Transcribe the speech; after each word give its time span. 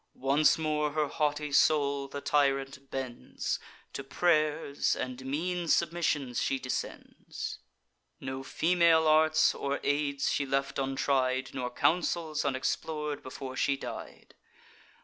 Once 0.15 0.57
more 0.57 0.93
her 0.93 1.07
haughty 1.07 1.51
soul 1.51 2.07
the 2.07 2.21
tyrant 2.21 2.89
bends: 2.89 3.59
To 3.93 4.03
pray'rs 4.03 4.95
and 4.95 5.23
mean 5.23 5.67
submissions 5.67 6.41
she 6.41 6.57
descends. 6.57 7.59
No 8.19 8.41
female 8.41 9.07
arts 9.07 9.53
or 9.53 9.79
aids 9.83 10.31
she 10.31 10.43
left 10.47 10.79
untried, 10.79 11.51
Nor 11.53 11.69
counsels 11.69 12.43
unexplor'd, 12.43 13.21
before 13.21 13.55
she 13.55 13.77
died. 13.77 14.33